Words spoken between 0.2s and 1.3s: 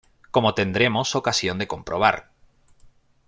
como tendremos